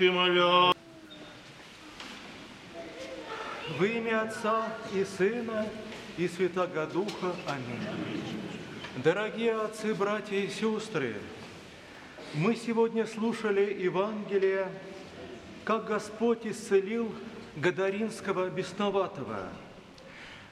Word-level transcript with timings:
грехи 0.00 0.10
моля. 0.10 0.72
Во 3.78 3.86
имя 3.86 4.22
Отца 4.22 4.72
и 4.94 5.04
Сына 5.04 5.66
и 6.16 6.26
Святого 6.28 6.86
Духа. 6.86 7.34
Аминь. 7.46 8.40
Дорогие 9.04 9.52
отцы, 9.52 9.94
братья 9.94 10.36
и 10.36 10.48
сестры, 10.48 11.14
мы 12.34 12.56
сегодня 12.56 13.06
слушали 13.06 13.76
Евангелие, 13.82 14.68
как 15.64 15.86
Господь 15.86 16.46
исцелил 16.46 17.12
Гадаринского 17.56 18.48
бесноватого. 18.48 19.48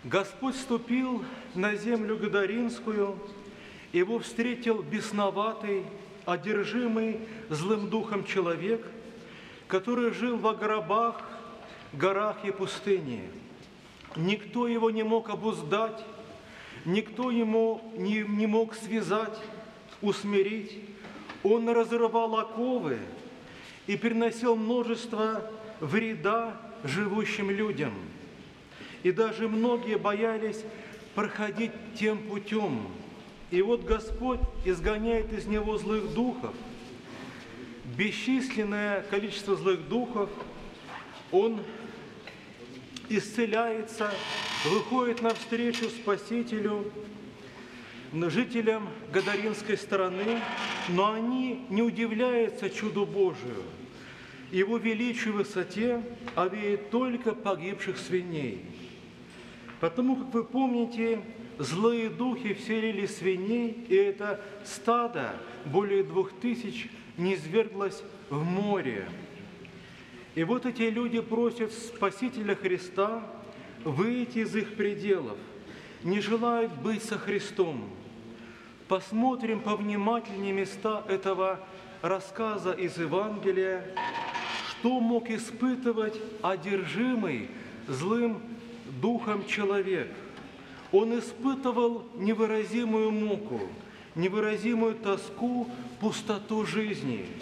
Господь 0.05 0.57
ступил 0.57 1.25
на 1.55 1.75
землю 1.75 2.17
Гадаринскую, 2.17 3.19
его 3.93 4.19
встретил 4.19 4.83
бесноватый, 4.83 5.85
одержимый 6.27 7.21
злым 7.49 7.89
духом 7.91 8.25
человек, 8.25 8.87
который 9.69 10.13
жил 10.13 10.39
во 10.39 10.55
гробах, 10.55 11.21
горах 11.93 12.45
и 12.45 12.51
пустыне. 12.51 13.23
Никто 14.17 14.67
его 14.67 14.91
не 14.91 15.03
мог 15.03 15.29
обуздать, 15.29 16.05
никто 16.85 17.31
ему 17.31 17.81
не, 17.97 18.23
не 18.23 18.47
мог 18.47 18.75
связать, 18.75 19.39
усмирить. 20.01 20.81
Он 21.45 21.69
разрывал 21.69 22.39
оковы 22.39 22.99
и 23.87 23.97
приносил 23.97 24.57
множество 24.57 25.49
вреда 25.81 26.57
живущим 26.83 27.51
людям. 27.51 27.93
И 29.03 29.13
даже 29.13 29.49
многие 29.49 29.99
боялись 29.99 30.65
проходить 31.15 31.73
тем 31.99 32.19
путем. 32.19 32.89
И 33.51 33.63
вот 33.63 33.85
Господь 33.85 34.41
изгоняет 34.65 35.33
из 35.33 35.47
него 35.47 35.79
злых 35.79 36.13
духов. 36.13 36.55
Бесчисленное 37.99 39.03
количество 39.11 39.57
злых 39.57 39.89
духов 39.89 40.31
Он 41.33 41.59
исцеляется, 43.09 44.13
выходит 44.67 45.21
навстречу 45.21 45.87
Спасителю, 45.87 46.93
жителям 48.13 48.89
Гадаринской 49.13 49.77
стороны, 49.77 50.41
но 50.91 51.13
они 51.13 51.67
не 51.71 51.83
удивляются 51.83 52.71
чуду 52.71 53.05
Божию, 53.05 53.65
Его 54.53 54.77
величию 54.77 55.35
высоте, 55.35 56.01
а 56.37 56.49
только 56.93 57.35
погибших 57.35 57.99
свиней. 57.99 58.65
Потому 59.81 60.15
как 60.15 60.33
вы 60.33 60.45
помните, 60.45 61.21
злые 61.59 62.09
духи 62.09 62.55
вселили 62.55 63.07
свиней, 63.07 63.85
и 63.89 63.95
это 63.95 64.41
стадо, 64.65 65.35
более 65.65 66.03
двух 66.03 66.33
тысяч, 66.33 66.89
низверглось 67.17 68.03
в 68.31 68.45
море. 68.45 69.09
И 70.35 70.45
вот 70.45 70.67
эти 70.67 70.83
люди 70.83 71.21
просят 71.21 71.73
Спасителя 71.73 72.55
Христа 72.55 73.25
выйти 73.85 74.39
из 74.39 74.55
их 74.55 74.77
пределов, 74.77 75.37
не 76.05 76.21
желают 76.21 76.73
быть 76.73 77.03
со 77.03 77.19
Христом. 77.19 77.89
Посмотрим 78.87 79.61
повнимательнее 79.61 80.53
места 80.53 81.05
этого 81.09 81.61
рассказа 82.03 82.73
из 82.73 82.97
Евангелия, 82.97 83.85
что 84.71 85.01
мог 85.01 85.29
испытывать 85.29 86.15
одержимый 86.41 87.49
злым 87.89 88.41
духом 89.01 89.45
человек. 89.47 90.09
Он 90.93 91.19
испытывал 91.19 92.05
невыразимую 92.15 93.11
муку, 93.11 93.61
невыразимую 94.15 94.95
тоску, 94.95 95.69
пустоту 96.01 96.65
жизни– 96.65 97.27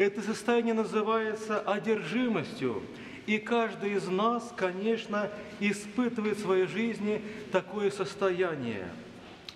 это 0.00 0.22
состояние 0.22 0.72
называется 0.72 1.60
одержимостью, 1.60 2.82
и 3.26 3.36
каждый 3.36 3.96
из 3.96 4.08
нас, 4.08 4.50
конечно, 4.56 5.28
испытывает 5.60 6.38
в 6.38 6.40
своей 6.40 6.66
жизни 6.66 7.20
такое 7.52 7.90
состояние. 7.90 8.88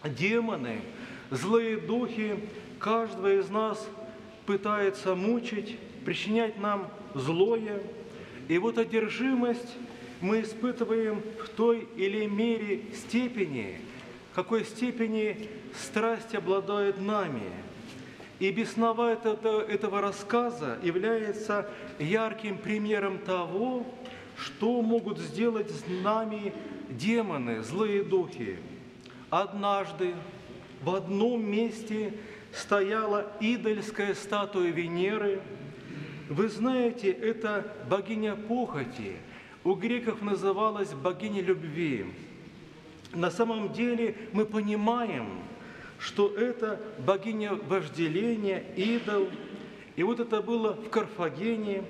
Демоны, 0.05 0.83
злые 1.31 1.79
духи 1.79 2.39
каждого 2.79 3.41
из 3.41 3.49
нас 3.49 3.89
пытается 4.45 5.15
мучить, 5.15 5.79
причинять 6.05 6.59
нам 6.59 6.91
злое. 7.15 7.81
И 8.49 8.59
вот 8.59 8.77
одержимость 8.77 9.75
мы 10.25 10.41
испытываем 10.41 11.23
в 11.43 11.49
той 11.51 11.87
или 11.97 12.27
мере 12.27 12.83
степени, 12.95 13.81
какой 14.35 14.65
степени 14.65 15.49
страсть 15.75 16.35
обладает 16.35 17.01
нами– 17.01 17.43
и 18.41 18.51
беснова 18.51 19.13
этого, 19.13 19.63
этого 19.63 20.01
рассказа 20.01 20.79
является 20.83 21.71
ярким 21.99 22.59
примером 22.59 23.19
того, 23.19 23.87
что 24.37 24.83
могут 24.83 25.19
сделать 25.19 25.71
с 25.71 25.85
нами 26.03 26.53
демоны, 26.91 27.63
злые 27.63 28.03
духи. 28.03 28.59
Однажды 29.31 30.15
в 30.83 30.95
одном 30.95 31.45
месте 31.45 32.13
стояла 32.53 33.33
идольская 33.41 34.15
статуя 34.15 34.71
Венеры. 34.71 35.41
Вы 36.29 36.49
знаете, 36.49 37.11
это 37.11 37.73
богиня 37.89 38.35
похоти. 38.35 39.17
У 39.65 39.73
греков 39.75 40.21
называлась 40.21 40.93
богиня 40.93 41.41
любви. 41.41 42.05
На 43.15 43.31
самом 43.31 43.73
деле 43.73 44.15
мы 44.33 44.45
понимаем, 44.45 45.27
что 45.99 46.29
это 46.29 46.79
богиня 46.99 47.55
вожделения, 47.55 48.63
идол. 48.77 49.29
И 49.97 50.03
вот 50.03 50.21
это 50.21 50.43
было 50.43 50.75
в 50.75 50.91
Карфагене. 50.91 51.83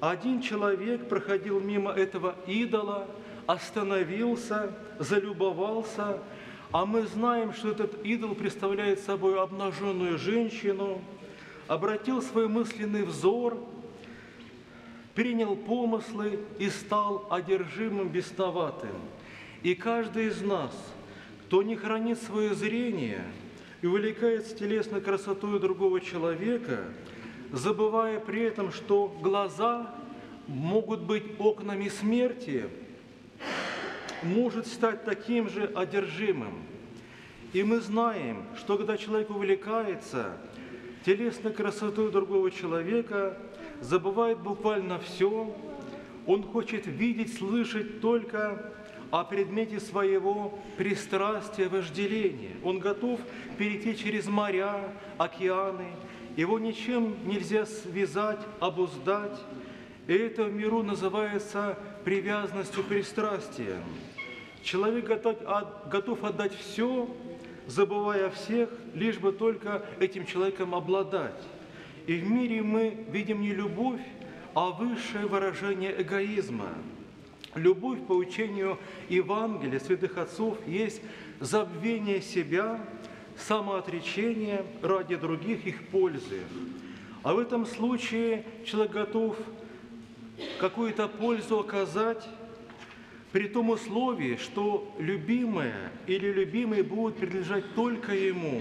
Один 0.00 0.40
человек 0.40 1.08
проходил 1.08 1.58
мимо 1.58 1.90
этого 1.90 2.36
идола, 2.46 3.08
остановился, 3.46 4.72
залюбовался, 5.00 6.18
а 6.70 6.86
мы 6.86 7.06
знаем, 7.06 7.52
что 7.52 7.70
этот 7.70 8.04
идол 8.04 8.34
представляет 8.34 9.00
собой 9.00 9.40
обнаженную 9.40 10.18
женщину, 10.18 11.02
обратил 11.66 12.22
свой 12.22 12.48
мысленный 12.48 13.02
взор, 13.02 13.58
принял 15.14 15.56
помыслы 15.56 16.40
и 16.58 16.68
стал 16.70 17.26
одержимым 17.30 18.08
бесноватым. 18.08 18.96
И 19.62 19.74
каждый 19.74 20.26
из 20.26 20.40
нас– 20.42 20.72
кто 21.52 21.62
не 21.62 21.76
хранит 21.76 22.18
свое 22.22 22.54
зрение 22.54 23.22
и 23.82 23.86
увлекается 23.86 24.56
телесной 24.56 25.02
красотой 25.02 25.60
другого 25.60 26.00
человека, 26.00 26.84
забывая 27.50 28.20
при 28.20 28.40
этом, 28.40 28.72
что 28.72 29.14
глаза 29.20 29.94
могут 30.46 31.02
быть 31.02 31.24
окнами 31.38 31.90
смерти, 31.90 32.70
может 34.22 34.66
стать 34.66 35.04
таким 35.04 35.50
же 35.50 35.70
одержимым. 35.74 36.54
И 37.52 37.62
мы 37.62 37.80
знаем, 37.80 38.46
что 38.56 38.78
когда 38.78 38.96
человек 38.96 39.28
увлекается 39.28 40.38
телесной 41.04 41.52
красотой 41.52 42.10
другого 42.10 42.50
человека, 42.50 43.36
забывает 43.80 44.38
буквально 44.38 44.98
все, 44.98 45.54
он 46.26 46.42
хочет 46.44 46.86
видеть, 46.86 47.36
слышать 47.36 48.00
только 48.00 48.72
о 49.10 49.24
предмете 49.24 49.80
своего 49.80 50.58
пристрастия, 50.76 51.68
вожделения. 51.68 52.56
Он 52.64 52.78
готов 52.78 53.20
перейти 53.58 53.96
через 53.96 54.26
моря, 54.26 54.94
океаны. 55.18 55.88
Его 56.36 56.58
ничем 56.58 57.16
нельзя 57.26 57.66
связать, 57.66 58.40
обуздать. 58.60 59.38
И 60.06 60.14
это 60.14 60.44
в 60.44 60.52
миру 60.52 60.82
называется 60.82 61.78
привязанностью 62.04 62.82
пристрастия. 62.84 63.76
Человек 64.62 65.06
готов 65.06 66.24
отдать 66.24 66.54
все, 66.54 67.08
забывая 67.66 68.30
всех, 68.30 68.68
лишь 68.94 69.18
бы 69.18 69.32
только 69.32 69.84
этим 70.00 70.26
человеком 70.26 70.74
обладать. 70.74 71.42
И 72.06 72.14
в 72.16 72.30
мире 72.30 72.62
мы 72.62 73.06
видим 73.10 73.40
не 73.40 73.52
любовь, 73.52 74.00
а 74.54 74.70
высшее 74.70 75.26
выражение 75.26 76.00
эгоизма– 76.00 76.68
Любовь 77.54 78.00
по 78.06 78.12
учению 78.12 78.78
Евангелия, 79.10 79.78
святых 79.78 80.16
отцов, 80.16 80.56
есть 80.66 81.02
забвение 81.38 82.22
себя, 82.22 82.80
самоотречение 83.36 84.64
ради 84.80 85.16
других 85.16 85.66
их 85.66 85.86
пользы. 85.88 86.40
А 87.22 87.34
в 87.34 87.38
этом 87.38 87.66
случае 87.66 88.44
человек 88.64 88.92
готов 88.92 89.36
какую-то 90.58 91.08
пользу 91.08 91.58
оказать 91.58 92.26
при 93.32 93.48
том 93.48 93.70
условии, 93.70 94.36
что 94.36 94.94
любимое 94.98 95.90
или 96.06 96.30
любимый 96.30 96.82
будет 96.82 97.16
принадлежать 97.16 97.74
только 97.74 98.14
ему. 98.14 98.60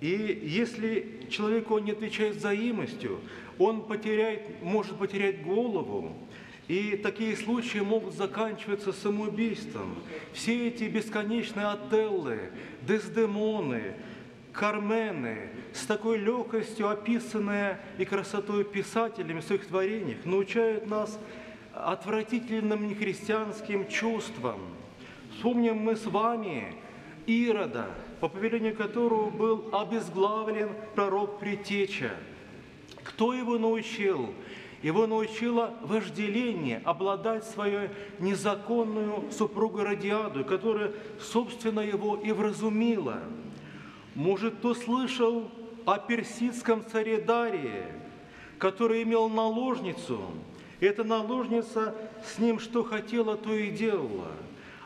И 0.00 0.40
если 0.44 1.26
человеку 1.28 1.78
не 1.78 1.90
отвечает 1.90 2.36
взаимностью, 2.36 3.18
он 3.58 3.82
потеряет, 3.82 4.62
может 4.62 4.96
потерять 4.96 5.42
голову, 5.42 6.16
и 6.68 6.96
такие 6.96 7.36
случаи 7.36 7.78
могут 7.78 8.14
заканчиваться 8.14 8.92
самоубийством. 8.92 9.96
Все 10.32 10.68
эти 10.68 10.84
бесконечные 10.84 11.66
отеллы, 11.66 12.50
дездемоны, 12.82 13.94
Кармены, 14.52 15.50
с 15.72 15.86
такой 15.86 16.18
легкостью 16.18 16.88
описанные 16.88 17.78
и 17.96 18.04
красотой 18.04 18.64
писателями 18.64 19.38
в 19.38 19.44
своих 19.44 19.66
творениях, 19.66 20.24
научают 20.24 20.88
нас 20.88 21.16
отвратительным 21.74 22.88
нехристианским 22.88 23.88
чувствам. 23.88 24.60
Вспомним 25.32 25.78
мы 25.78 25.96
с 25.96 26.06
вами 26.06 26.74
Ирода, 27.26 27.86
по 28.20 28.28
повелению 28.28 28.74
которого 28.74 29.30
был 29.30 29.68
обезглавлен 29.72 30.70
пророк 30.94 31.38
Притеча. 31.38 32.10
Кто 33.04 33.34
его 33.34 33.58
научил? 33.58 34.34
Его 34.82 35.06
научило 35.06 35.74
вожделение 35.82 36.80
обладать 36.84 37.44
своей 37.44 37.88
незаконную 38.20 39.30
супругой 39.32 39.84
Радиаду, 39.84 40.44
которая, 40.44 40.92
собственно, 41.20 41.80
его 41.80 42.16
и 42.16 42.30
вразумила. 42.30 43.20
Может, 44.14 44.56
кто 44.56 44.74
слышал 44.74 45.50
о 45.84 45.98
персидском 45.98 46.84
царе 46.84 47.20
Дарии, 47.20 47.84
который 48.58 49.02
имел 49.02 49.28
наложницу. 49.28 50.20
Эта 50.80 51.02
наложница 51.02 51.94
с 52.24 52.38
ним 52.38 52.60
что 52.60 52.84
хотела, 52.84 53.36
то 53.36 53.52
и 53.52 53.70
делала. 53.70 54.32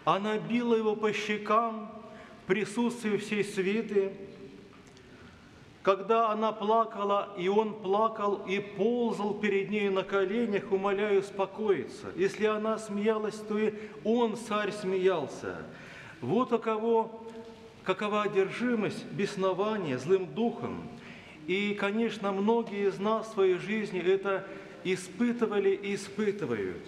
Она 0.05 0.39
била 0.39 0.75
его 0.75 0.97
по 0.97 1.13
щекам 1.13 1.91
в 2.43 2.47
присутствии 2.47 3.19
всей 3.19 3.45
свиты, 3.45 4.13
когда 5.83 6.31
она 6.31 6.53
плакала, 6.53 7.35
и 7.37 7.49
он 7.49 7.75
плакал, 7.75 8.43
и 8.47 8.61
ползал 8.61 9.35
перед 9.35 9.69
ней 9.71 9.91
на 9.91 10.05
коленях, 10.05 10.71
умоляя 10.71 11.19
успокоиться. 11.19 12.13
Если 12.17 12.47
она 12.47 12.79
смеялась, 12.79 13.35
то 13.35 13.59
и 13.59 13.75
он, 14.05 14.37
царь, 14.37 14.73
смеялся. 14.73 15.57
Вот 16.21 16.53
у 16.53 16.59
кого, 16.59 17.25
какова 17.83 18.23
одержимость, 18.23 19.05
беснование 19.07 19.99
злым 19.99 20.33
духом. 20.33 20.89
И, 21.49 21.75
конечно, 21.75 22.31
многие 22.31 22.89
из 22.89 23.01
нас 23.01 23.27
в 23.29 23.33
своей 23.33 23.59
жизни 23.59 24.01
это 24.01 24.47
испытывали 24.85 25.71
и 25.71 25.95
испытывают. 25.95 26.83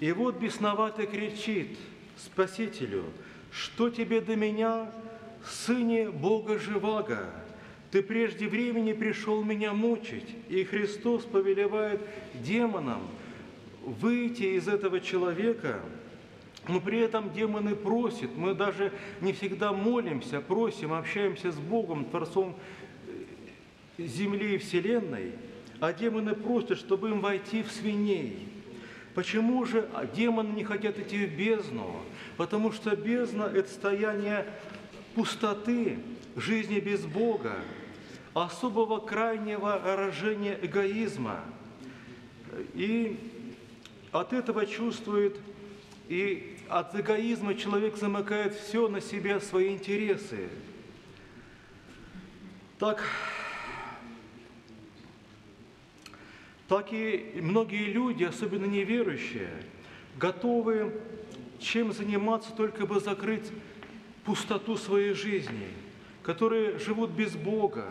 И 0.00 0.12
вот 0.12 0.38
бесноватый 0.40 1.06
кричит 1.06 1.78
Спасителю, 2.16 3.04
что 3.50 3.90
тебе 3.90 4.20
до 4.20 4.36
меня, 4.36 4.90
Сыне 5.46 6.10
Бога 6.10 6.58
Живаго? 6.58 7.30
Ты 7.90 8.02
прежде 8.02 8.48
времени 8.48 8.92
пришел 8.92 9.44
меня 9.44 9.72
мучить, 9.72 10.34
и 10.48 10.64
Христос 10.64 11.22
повелевает 11.22 12.00
демонам 12.34 13.02
выйти 13.82 14.56
из 14.56 14.66
этого 14.66 15.00
человека, 15.00 15.80
но 16.66 16.80
при 16.80 16.98
этом 16.98 17.32
демоны 17.32 17.76
просят, 17.76 18.34
мы 18.36 18.54
даже 18.54 18.90
не 19.20 19.32
всегда 19.32 19.72
молимся, 19.72 20.40
просим, 20.40 20.92
общаемся 20.92 21.52
с 21.52 21.56
Богом, 21.56 22.06
Творцом 22.06 22.56
земли 23.98 24.54
и 24.54 24.58
вселенной, 24.58 25.32
а 25.84 25.92
демоны 25.92 26.34
просят, 26.34 26.78
чтобы 26.78 27.10
им 27.10 27.20
войти 27.20 27.62
в 27.62 27.70
свиней. 27.70 28.48
Почему 29.14 29.64
же 29.66 29.88
демоны 30.16 30.52
не 30.52 30.64
хотят 30.64 30.98
идти 30.98 31.26
в 31.26 31.36
бездну? 31.36 31.96
Потому 32.38 32.72
что 32.72 32.96
бездна– 32.96 33.42
это 33.54 33.68
состояние 33.68 34.46
пустоты, 35.14 35.98
жизни 36.36 36.80
без 36.80 37.04
Бога, 37.04 37.56
особого 38.32 38.98
крайнего 38.98 39.78
рожения 39.96 40.58
эгоизма. 40.62 41.40
И 42.72 43.18
от 44.10 44.32
этого 44.32 44.66
чувствует, 44.66 45.36
и 46.08 46.56
от 46.68 46.98
эгоизма 46.98 47.54
человек 47.56 47.96
замыкает 47.98 48.54
все 48.54 48.88
на 48.88 49.02
себя, 49.02 49.38
свои 49.38 49.68
интересы. 49.68 50.48
Так, 52.78 53.04
так 56.68 56.92
и 56.92 57.40
многие 57.40 57.92
люди, 57.92 58.24
особенно 58.24 58.64
неверующие, 58.64 59.50
готовы 60.16 60.92
чем 61.58 61.92
заниматься, 61.92 62.52
только 62.52 62.86
бы 62.86 63.00
закрыть 63.00 63.50
пустоту 64.24 64.76
своей 64.76 65.14
жизни, 65.14 65.68
которые 66.22 66.78
живут 66.78 67.10
без 67.10 67.34
Бога, 67.34 67.86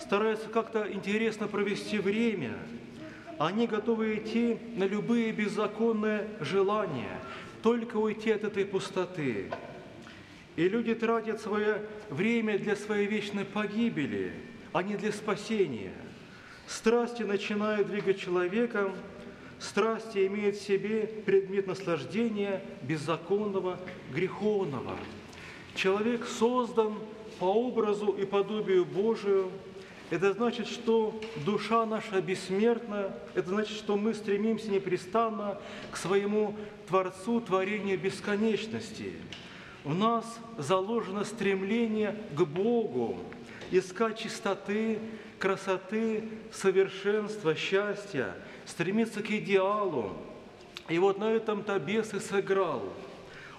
стараются 0.00 0.48
как-то 0.48 0.90
интересно 0.90 1.48
провести 1.48 1.98
время, 1.98 2.54
они 3.38 3.66
готовы 3.66 4.16
идти 4.16 4.58
на 4.76 4.84
любые 4.84 5.32
беззаконные 5.32 6.28
желания, 6.40 7.20
только 7.62 7.96
уйти 7.96 8.30
от 8.30 8.44
этой 8.44 8.64
пустоты. 8.64 9.50
И 10.56 10.68
люди 10.68 10.94
тратят 10.94 11.40
свое 11.40 11.82
время 12.10 12.58
для 12.58 12.76
своей 12.76 13.06
вечной 13.06 13.44
погибели, 13.44 14.32
а 14.72 14.82
не 14.82 14.96
для 14.96 15.12
спасения. 15.12 15.94
Страсти 16.72 17.22
начинают 17.22 17.88
двигать 17.88 18.18
человеком, 18.18 18.92
страсти 19.60 20.26
имеют 20.26 20.56
в 20.56 20.62
себе 20.62 21.02
предмет 21.26 21.66
наслаждения 21.66 22.62
беззаконного, 22.80 23.78
греховного. 24.10 24.96
Человек 25.74 26.26
создан 26.26 26.94
по 27.38 27.44
образу 27.44 28.12
и 28.12 28.24
подобию 28.24 28.86
Божию– 28.86 29.50
это 30.12 30.32
значит, 30.34 30.66
что 30.66 31.18
душа 31.46 31.86
наша 31.86 32.20
бессмертна, 32.20 33.14
это 33.34 33.48
значит, 33.48 33.76
что 33.76 33.96
мы 33.96 34.12
стремимся 34.12 34.70
непрестанно 34.70 35.58
к 35.90 35.96
своему 35.96 36.54
Творцу, 36.86 37.40
творению 37.40 37.98
бесконечности. 37.98 39.14
В 39.84 39.94
нас 39.94 40.24
заложено 40.58 41.24
стремление 41.24 42.14
к 42.36 42.42
Богу, 42.42 43.20
искать 43.70 44.18
чистоты, 44.18 44.98
красоты, 45.38 46.24
совершенства, 46.52 47.54
счастья, 47.54 48.34
стремиться 48.66 49.22
к 49.22 49.30
идеалу. 49.30 50.16
И 50.88 50.98
вот 50.98 51.18
на 51.18 51.30
этом-то 51.30 51.78
бес 51.78 52.12
и 52.14 52.18
сыграл. 52.18 52.92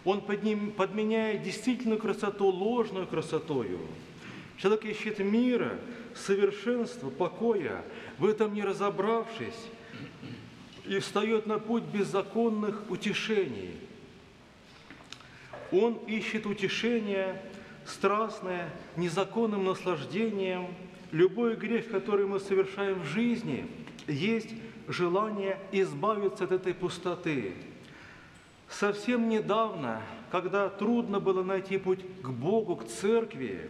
Он 0.06 0.22
подменяет 0.22 1.44
действительную 1.44 2.00
красоту 2.00 2.48
ложную 2.48 3.08
красотою. 3.08 3.80
Человек 4.58 4.86
ищет 4.86 5.20
мира, 5.20 5.80
совершенства, 6.14 7.10
покоя, 7.10 7.84
в 8.18 8.26
этом 8.26 8.54
не 8.54 8.64
разобравшись, 8.64 9.70
и 10.86 11.00
встает 11.00 11.48
на 11.48 11.60
путь 11.60 11.84
беззаконных 11.84 12.84
утешений. 12.90 13.76
Он 15.72 15.96
ищет 16.08 16.46
утешение 16.46 17.42
страстное, 17.85 18.69
незаконным 18.97 19.65
наслаждением. 19.65 20.68
Любой 21.12 21.56
грех, 21.56 21.89
который 21.89 22.25
мы 22.25 22.39
совершаем 22.39 23.01
в 23.01 23.06
жизни, 23.06 23.68
есть 24.07 24.50
желание 24.88 25.59
избавиться 25.71 26.45
от 26.45 26.52
этой 26.52 26.73
пустоты. 26.73 27.54
Совсем 28.68 29.30
недавно, 29.30 30.02
когда 30.31 30.69
трудно 30.69 31.19
было 31.19 31.44
найти 31.44 31.78
путь 31.78 31.99
к 32.21 32.30
Богу, 32.30 32.75
к 32.78 32.87
церкви, 32.87 33.69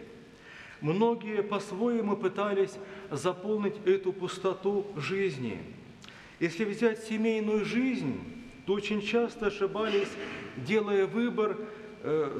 Многие 0.84 1.42
по-своему 1.42 2.14
пытались 2.14 2.76
заполнить 3.10 3.74
эту 3.86 4.12
пустоту 4.12 4.86
жизни. 4.96 5.58
Если 6.40 6.66
взять 6.66 7.04
семейную 7.04 7.64
жизнь, 7.64 8.20
то 8.66 8.74
очень 8.74 9.00
часто 9.00 9.46
ошибались, 9.46 10.10
делая 10.58 11.06
выбор 11.06 11.56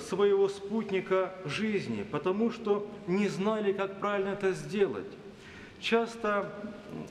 своего 0.00 0.48
спутника 0.48 1.34
жизни, 1.44 2.04
потому 2.10 2.50
что 2.50 2.86
не 3.06 3.28
знали, 3.28 3.72
как 3.72 3.98
правильно 3.98 4.30
это 4.30 4.52
сделать. 4.52 5.06
Часто 5.80 6.52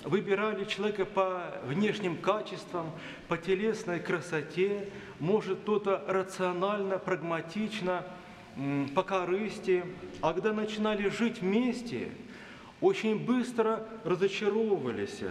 выбирали 0.04 0.66
человека 0.66 1.06
по 1.06 1.44
внешним 1.66 2.18
качествам, 2.18 2.92
по 3.28 3.38
телесной 3.38 4.00
красоте, 4.00 4.90
может 5.20 5.60
кто-то 5.60 6.04
рационально, 6.08 7.00
прагматично– 7.00 8.06
по 8.94 9.04
корысти, 9.04 9.84
а 10.22 10.34
когда 10.34 10.54
начинали 10.54 11.10
жить 11.10 11.42
вместе, 11.42 12.10
очень 12.82 13.18
быстро 13.18 13.88
разочаровывались. 14.04 15.22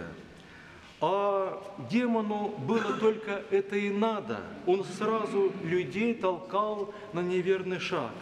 А 1.05 1.61
демону 1.91 2.53
было 2.59 2.93
только 2.93 3.43
это 3.51 3.75
и 3.75 3.89
надо. 3.89 4.39
Он 4.65 4.85
сразу 4.85 5.51
людей 5.61 6.13
толкал 6.13 6.93
на 7.11 7.19
неверный 7.19 7.79
шаг. 7.79 8.13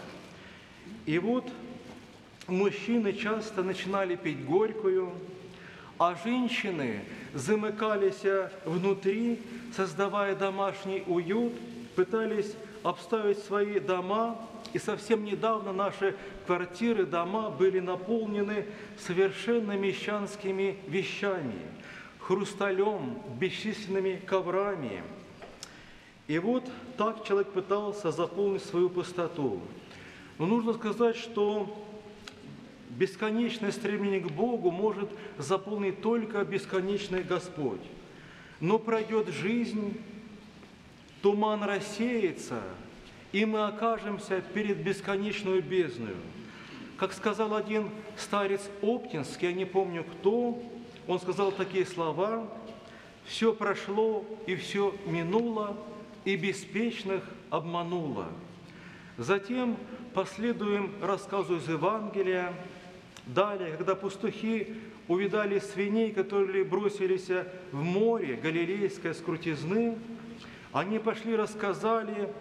И 1.05 1.19
вот 1.19 1.47
мужчины 2.47 3.13
часто 3.13 3.61
начинали 3.61 4.15
пить 4.15 4.43
горькую, 4.43 5.11
а 5.99 6.15
женщины 6.23 7.01
замыкались 7.35 8.23
внутри, 8.65 9.39
создавая 9.75 10.35
домашний 10.35 11.03
уют, 11.05 11.53
пытались 11.95 12.55
обставить 12.81 13.37
свои 13.43 13.79
дома 13.79 14.39
и 14.73 14.79
совсем 14.79 15.23
недавно 15.23 15.71
наши 15.71 16.15
квартиры, 16.47 17.05
дома 17.05 17.51
были 17.51 17.79
наполнены 17.79 18.65
совершенно 18.97 19.73
мещанскими 19.73 20.77
вещами, 20.87 21.61
хрусталем, 22.31 23.17
бесчисленными 23.41 24.21
коврами. 24.25 25.03
И 26.29 26.39
вот 26.39 26.63
так 26.95 27.25
человек 27.25 27.49
пытался 27.51 28.09
заполнить 28.11 28.63
свою 28.63 28.89
пустоту. 28.89 29.59
Но 30.37 30.45
нужно 30.45 30.71
сказать, 30.73 31.17
что 31.17 31.85
бесконечное 32.91 33.73
стремление 33.73 34.21
к 34.21 34.31
Богу 34.31 34.71
может 34.71 35.09
заполнить 35.37 36.01
только 36.01 36.45
бесконечный 36.45 37.21
Господь. 37.21 37.81
Но 38.61 38.79
пройдет 38.79 39.27
жизнь, 39.27 39.99
туман 41.21 41.63
рассеется, 41.63 42.61
и 43.33 43.43
мы 43.43 43.65
окажемся 43.67 44.41
перед 44.53 44.77
бесконечной 44.77 45.59
бездной. 45.59 46.15
Как 46.95 47.11
сказал 47.11 47.53
один 47.55 47.89
старец 48.15 48.61
Оптинский, 48.81 49.49
я 49.49 49.53
не 49.53 49.65
помню 49.65 50.05
кто, 50.05 50.63
он 51.11 51.19
сказал 51.19 51.51
такие 51.51 51.85
слова, 51.85 52.47
«Все 53.25 53.51
прошло 53.51 54.25
и 54.47 54.55
все 54.55 54.95
минуло, 55.05 55.75
и 56.23 56.37
беспечных 56.37 57.21
обмануло». 57.49 58.29
Затем 59.17 59.75
последуем 60.13 60.93
рассказу 61.01 61.57
из 61.57 61.67
Евангелия. 61.67 62.53
Далее, 63.25 63.75
когда 63.75 63.93
пастухи 63.93 64.77
увидали 65.09 65.59
свиней, 65.59 66.13
которые 66.13 66.63
бросились 66.63 67.27
в 67.73 67.83
море 67.83 68.35
Галилейской 68.35 69.13
с 69.13 69.19
крутизны, 69.19 69.97
они 70.71 70.97
пошли, 70.97 71.35
рассказали 71.35 72.31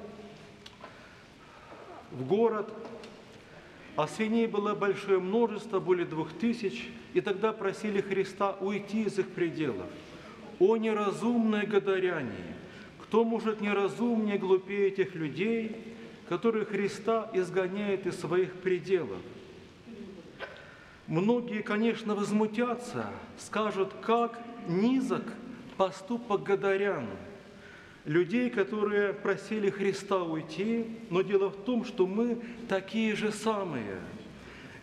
в 2.12 2.24
город, 2.24 2.72
а 3.96 4.06
свиней 4.06 4.46
было 4.46 4.74
большое 4.74 5.18
множество, 5.18 5.80
более 5.80 6.06
двух 6.06 6.32
тысяч, 6.32 6.88
и 7.14 7.20
тогда 7.20 7.52
просили 7.52 8.00
Христа 8.00 8.56
уйти 8.60 9.04
из 9.04 9.18
их 9.18 9.28
пределов. 9.28 9.86
О 10.58 10.76
неразумное 10.76 11.66
гадаряне! 11.66 12.56
Кто 13.02 13.24
может 13.24 13.60
неразумнее, 13.60 14.38
глупее 14.38 14.88
этих 14.88 15.14
людей, 15.14 15.76
которые 16.28 16.64
Христа 16.64 17.28
изгоняет 17.34 18.06
из 18.06 18.20
своих 18.20 18.52
пределов? 18.54 19.18
Многие, 21.08 21.62
конечно, 21.62 22.14
возмутятся, 22.14 23.06
скажут, 23.36 23.92
как 24.00 24.40
низок 24.68 25.24
поступок 25.76 26.44
гадарян– 26.44 27.06
людей, 28.04 28.50
которые 28.50 29.12
просили 29.12 29.70
Христа 29.70 30.22
уйти, 30.22 30.86
но 31.10 31.22
дело 31.22 31.50
в 31.50 31.56
том, 31.64 31.84
что 31.84 32.06
мы 32.06 32.38
такие 32.68 33.14
же 33.14 33.32
самые. 33.32 34.00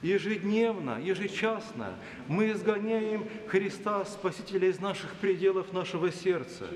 Ежедневно, 0.01 0.99
ежечасно 1.01 1.95
мы 2.27 2.51
изгоняем 2.51 3.25
Христа, 3.47 4.05
Спасителя, 4.05 4.69
из 4.69 4.79
наших 4.79 5.11
пределов 5.15 5.73
нашего 5.73 6.11
сердца. 6.11 6.67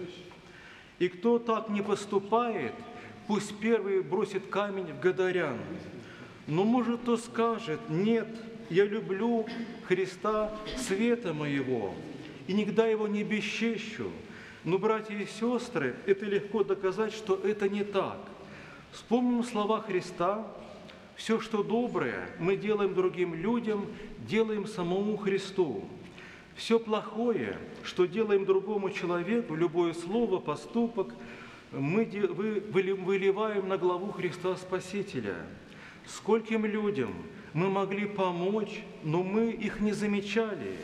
И 0.98 1.08
кто 1.08 1.38
так 1.38 1.70
не 1.70 1.82
поступает, 1.82 2.74
пусть 3.28 3.58
первый 3.60 4.02
бросит 4.02 4.48
камень 4.48 4.94
в 4.94 5.00
Гадарян. 5.00 5.58
Но 6.48 6.64
может 6.64 7.02
кто 7.02 7.18
скажет, 7.18 7.80
нет, 7.90 8.28
я 8.70 8.86
люблю 8.86 9.46
Христа, 9.88 10.58
света 10.78 11.34
моего, 11.34 11.94
и 12.48 12.54
никогда 12.54 12.88
его 12.88 13.08
не 13.08 13.24
бесчещу, 13.24 14.12
но, 14.63 14.77
братья 14.77 15.15
и 15.15 15.25
сестры, 15.25 15.96
это 16.06 16.25
легко 16.25 16.63
доказать, 16.63 17.13
что 17.13 17.36
это 17.36 17.68
не 17.68 17.84
так. 17.84 18.18
Вспомним 18.91 19.44
слова 19.44 19.82
Христа. 19.82 20.48
Все, 21.15 21.39
что 21.39 21.62
доброе, 21.62 22.30
мы 22.39 22.56
делаем 22.56 22.96
другим 22.96 23.36
людям, 23.36 23.86
делаем 24.27 24.65
самому 24.65 25.18
Христу. 25.18 25.86
Все 26.56 26.80
плохое, 26.80 27.58
что 27.84 28.06
делаем 28.06 28.46
другому 28.46 28.89
человеку, 28.89 29.56
любое 29.56 29.94
слово, 29.94 30.39
поступок, 30.39 31.13
мы 31.72 32.06
выливаем 32.06 33.68
на 33.68 33.77
главу 33.77 34.12
Христа 34.12 34.56
Спасителя. 34.56 35.36
Скольким 36.06 36.65
людям 36.65 37.13
мы 37.53 37.70
могли 37.70 38.06
помочь, 38.06 38.84
но 39.03 39.24
мы 39.24 39.51
их 39.51 39.80
не 39.80 39.94
замечали. 39.94 40.75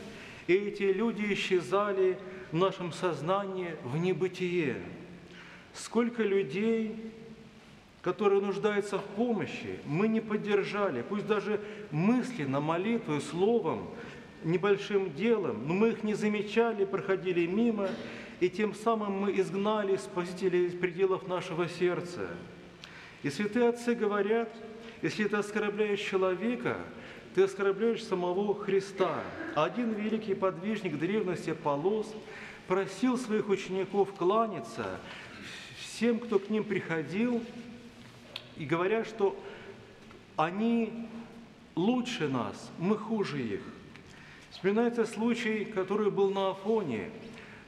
И 0.47 0.53
эти 0.53 0.83
люди 0.83 1.33
исчезали, 1.33 2.17
в 2.51 2.55
нашем 2.55 2.91
сознании 2.91 3.75
в 3.83 3.97
небытие. 3.97 4.77
Сколько 5.73 6.23
людей, 6.23 6.95
которые 8.01 8.41
нуждаются 8.41 8.97
в 8.97 9.03
помощи, 9.03 9.79
мы 9.85 10.07
не 10.07 10.21
поддержали, 10.21 11.03
пусть 11.07 11.27
даже 11.27 11.59
мысленно, 11.91 12.59
молитвой, 12.59 13.21
словом, 13.21 13.89
небольшим 14.43 15.13
делом, 15.13 15.67
но 15.67 15.73
мы 15.73 15.89
их 15.89 16.03
не 16.03 16.13
замечали, 16.13 16.85
проходили 16.85 17.45
мимо, 17.45 17.89
и 18.39 18.49
тем 18.49 18.73
самым 18.73 19.13
мы 19.13 19.39
изгнали 19.39 19.97
Спасителя 19.97 20.59
из 20.59 20.73
пределов 20.73 21.27
нашего 21.27 21.67
сердца. 21.67 22.29
И 23.23 23.29
святые 23.29 23.69
отцы 23.69 23.95
говорят, 23.95 24.49
если 25.01 25.27
ты 25.27 25.35
оскорбляешь 25.37 25.99
человека, 25.99 26.77
ты 27.37 27.43
оскорбляешь 27.43 28.03
самого 28.03 28.55
Христа. 28.55 29.21
Один 29.53 29.93
великий 29.93 30.33
подвижник 30.33 30.97
древности 30.97 31.53
Полос 31.53 32.11
просил 32.67 33.15
своих 33.15 33.49
учеников 33.49 34.11
кланяться 34.15 34.99
всем, 35.79 36.17
кто 36.17 36.39
к 36.39 36.49
ним 36.49 36.63
приходил, 36.63 37.43
и 38.55 38.65
говоря, 38.65 39.05
что 39.05 39.39
они 40.35 41.07
лучше 41.75 42.27
нас, 42.27 42.71
мы 42.79 42.97
хуже 42.97 43.39
их. 43.39 43.61
Вспоминается 44.49 45.05
случай, 45.05 45.63
который 45.63 46.09
был 46.09 46.31
на 46.31 46.49
Афоне, 46.49 47.11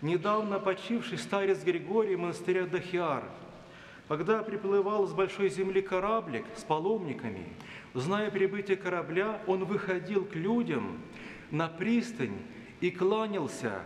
недавно 0.01 0.57
почивший 0.57 1.19
старец 1.19 1.61
Григорий 1.61 2.15
монастыря 2.15 2.65
Дахиар, 2.65 3.23
когда 4.09 4.43
приплывал 4.43 5.07
с 5.07 5.13
большой 5.13 5.49
земли 5.49 5.81
кораблик 5.81 6.45
с 6.57 6.63
паломниками– 6.63 7.45
Зная 7.93 8.29
прибытие 8.29 8.77
корабля, 8.77 9.41
он 9.47 9.65
выходил 9.65 10.23
к 10.23 10.35
людям 10.35 10.99
на 11.49 11.67
пристань 11.67 12.37
и 12.81 12.91
кланялся. 12.91 13.81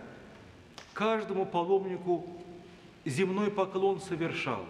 Каждому 0.93 1.45
паломнику 1.45 2.27
земной 3.05 3.49
поклон 3.49 4.01
совершал. 4.01 4.65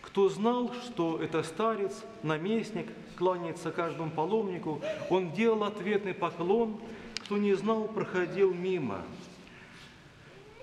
Кто 0.00 0.28
знал, 0.28 0.72
что 0.84 1.22
это 1.22 1.42
старец, 1.42 2.02
наместник, 2.22 2.86
кланяется 3.16 3.70
каждому 3.70 4.10
паломнику, 4.10 4.80
он 5.10 5.32
делал 5.32 5.64
ответный 5.64 6.14
поклон, 6.14 6.80
кто 7.22 7.36
не 7.36 7.54
знал, 7.54 7.86
проходил 7.88 8.52
мимо. 8.54 9.02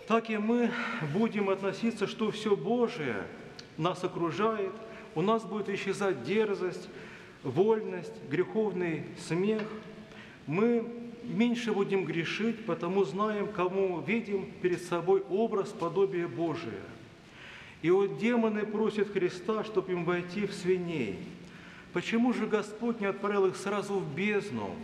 Так 0.07 0.31
и 0.31 0.37
мы 0.37 0.71
будем 1.13 1.49
относиться, 1.49 2.07
что 2.07 2.31
все 2.31 2.57
Божие 2.57 3.27
нас 3.79 4.03
окружает, 4.03 4.71
у 5.15 5.21
нас 5.21 5.43
будет 5.43 5.69
исчезать 5.69 6.23
дерзость, 6.23 6.89
вольность, 7.43 8.13
греховный 8.29 9.05
смех, 9.27 9.63
мы 10.45 10.85
меньше 11.23 11.71
будем 11.71 12.05
грешить, 12.05 12.65
потому 12.65 13.03
знаем, 13.03 13.47
кому 13.47 14.01
видим 14.01 14.51
перед 14.61 14.81
собой 14.81 15.23
образ, 15.29 15.69
подобие 15.69 16.27
Божие. 16.27 16.81
И 17.81 17.89
вот 17.91 18.17
демоны 18.17 18.65
просят 18.65 19.11
Христа, 19.11 19.63
чтобы 19.63 19.93
им 19.93 20.03
войти 20.03 20.45
в 20.45 20.53
свиней. 20.53 21.19
Почему 21.93 22.33
же 22.33 22.45
Господь 22.45 22.99
не 22.99 23.05
отправил 23.05 23.47
их 23.47 23.55
сразу 23.55 23.93
в 23.93 24.13
бездну? 24.13 24.75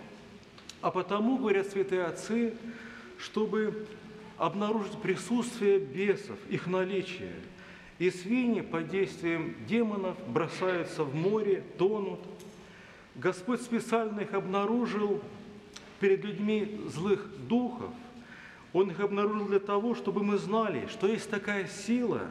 А 0.81 0.91
потому, 0.91 1.37
говорят 1.37 1.67
святые 1.67 2.05
отцы, 2.05 2.53
чтобы 3.17 3.85
обнаружить 4.37 4.97
присутствие 4.99 5.79
бесов, 5.79 6.37
их 6.49 6.67
наличие. 6.67 7.33
И 7.99 8.11
свиньи 8.11 8.61
под 8.61 8.89
действием 8.89 9.55
демонов 9.67 10.15
бросаются 10.27 11.03
в 11.03 11.15
море, 11.15 11.63
тонут– 11.77 12.19
Господь 13.15 13.61
специально 13.61 14.19
их 14.21 14.33
обнаружил 14.33 15.21
перед 16.01 16.25
людьми 16.25 16.81
злых 16.87 17.27
духов. 17.47 17.91
Он 18.73 18.91
их 18.91 18.99
обнаружил 18.99 19.47
для 19.47 19.59
того, 19.59 19.95
чтобы 19.95 20.21
мы 20.21 20.37
знали, 20.37 20.87
что 20.91 21.07
есть 21.07 21.29
такая 21.29 21.67
сила, 21.67 22.23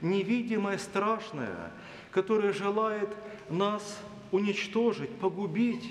невидимая, 0.00 0.78
страшная, 0.78 1.72
которая 2.10 2.54
желает 2.54 3.10
нас 3.50 4.00
уничтожить, 4.32 5.10
погубить, 5.10 5.90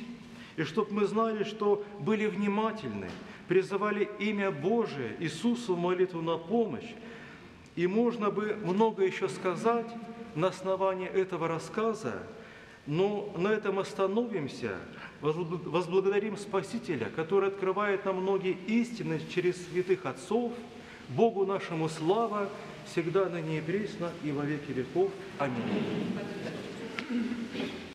и 0.55 0.63
чтобы 0.63 0.93
мы 0.93 1.05
знали, 1.05 1.43
что 1.43 1.85
были 1.99 2.25
внимательны, 2.25 3.09
призывали 3.47 4.09
имя 4.17 4.49
Божие, 4.49 5.15
Иисусу 5.19 5.75
в 5.75 5.79
молитву 5.79 6.23
на 6.23 6.37
помощь. 6.37 6.91
И 7.79 7.87
можно 7.87 8.29
бы 8.29 8.57
много 8.65 9.05
еще 9.05 9.29
сказать 9.29 9.85
на 10.35 10.49
основании 10.49 11.07
этого 11.07 11.47
рассказа, 11.47 12.23
но 12.85 13.33
на 13.37 13.53
этом 13.53 13.79
остановимся, 13.79 14.71
возблагодарим 15.21 16.35
Спасителя, 16.35 17.09
который 17.15 17.47
открывает 17.47 18.03
нам 18.03 18.17
многие 18.17 18.57
истины 18.67 19.21
через 19.33 19.65
святых 19.65 20.05
отцов. 20.05 20.51
Богу 21.07 21.45
нашему 21.45 21.87
слава, 21.87 22.49
всегда 22.85 23.29
на 23.29 23.39
ней 23.39 23.61
пресно 23.61 24.11
и 24.25 24.33
во 24.33 24.43
веки 24.43 24.73
веков. 24.73 25.09
Аминь. 25.37 26.19